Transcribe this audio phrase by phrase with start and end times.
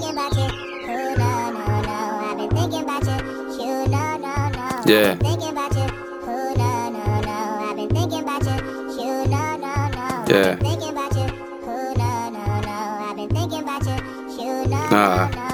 [0.00, 0.44] thinking about you.
[0.44, 1.96] Ooh, no, no, no.
[2.24, 3.64] I've been thinking about you.
[3.64, 4.82] You, no, no, no.
[4.86, 5.10] Yeah.
[5.12, 5.82] I've been thinking about you.
[5.82, 7.68] Ooh, no, no, no.
[7.68, 8.56] I've been thinking about you.
[8.96, 10.24] You, no, no, no.
[10.28, 10.52] Yeah.
[10.52, 11.22] I've been thinking about you.
[11.22, 13.06] Ooh, no, no, no.
[13.10, 14.42] I've been thinking about you.
[14.42, 15.28] You, no, Nah.
[15.28, 15.49] no, no.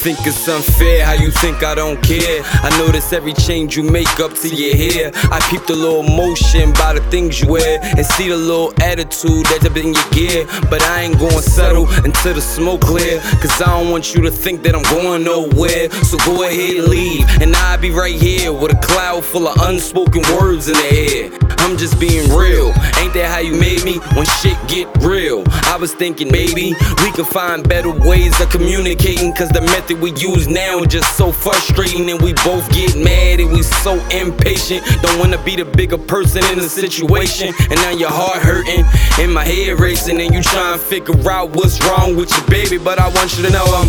[0.00, 2.40] Think it's unfair how you think I don't care.
[2.42, 5.10] I notice every change you make up to your hair.
[5.30, 9.44] I peep the little motion by the things you wear and see the little attitude
[9.44, 10.46] that's up in your gear.
[10.70, 13.20] But I ain't gonna settle until the smoke clear.
[13.42, 15.90] Cause I don't want you to think that I'm going nowhere.
[15.90, 19.68] So go ahead and leave, and I'll be right here with a cloud full of
[19.68, 21.49] unspoken words in the air.
[21.60, 22.72] I'm just being real.
[22.98, 25.44] Ain't that how you made me when shit get real?
[25.68, 26.74] I was thinking maybe
[27.04, 29.32] we could find better ways of communicating.
[29.34, 32.10] Cause the method we use now is just so frustrating.
[32.10, 34.84] And we both get mad and we so impatient.
[35.02, 37.54] Don't wanna be the bigger person in the situation.
[37.70, 38.84] And now your heart hurting
[39.18, 40.20] and my head racing.
[40.20, 42.78] And you trying to figure out what's wrong with your baby.
[42.78, 43.88] But I want you to know I'm,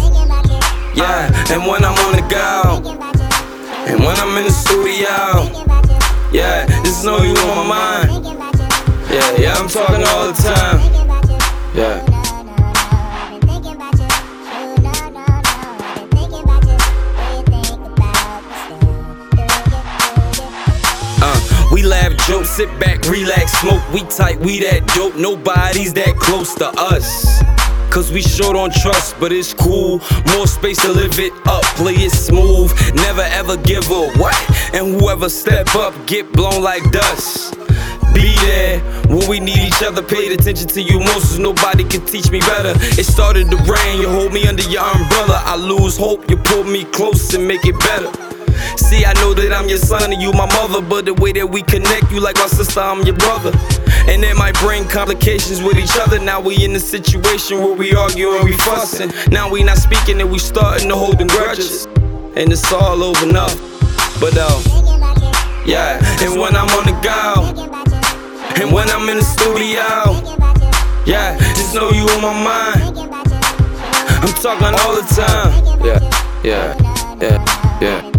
[0.95, 1.31] yeah.
[1.51, 3.01] And when I'm on the go,
[3.87, 5.80] and when I'm in the studio.
[6.31, 8.25] Yeah, just know you on my mind.
[9.11, 10.79] Yeah, yeah, I'm talking all the time.
[11.75, 12.05] Yeah.
[21.23, 23.81] Uh, we laugh, joke, sit back, relax, smoke.
[23.91, 25.15] We tight, we that dope.
[25.15, 27.41] Nobody's that close to us.
[27.91, 29.99] Cause we short on trust, but it's cool.
[30.33, 32.71] More space to live it up, play it smooth.
[32.95, 34.33] Never ever give a what?
[34.73, 37.53] And whoever step up, get blown like dust.
[38.13, 40.01] Be there when we need each other.
[40.01, 42.71] Paid attention to you most, nobody can teach me better.
[42.97, 45.41] It started to rain, you hold me under your umbrella.
[45.43, 48.20] I lose hope, you pull me close and make it better.
[48.77, 51.47] See, I know that I'm your son and you my mother, but the way that
[51.47, 53.51] we connect, you like my sister, I'm your brother.
[54.07, 56.19] And it might bring complications with each other.
[56.19, 59.11] Now we in a situation where we argue and we fussing.
[59.31, 61.85] Now we not speaking and we starting to holding grudges.
[62.35, 63.47] And it's all over now.
[64.19, 64.61] But uh,
[65.65, 67.71] yeah, and when I'm on the go,
[68.61, 69.81] and when I'm in the studio,
[71.05, 72.97] yeah, just know you on my mind.
[74.23, 75.85] I'm talking all the time.
[75.85, 75.99] Yeah,
[76.43, 78.10] yeah, yeah, yeah.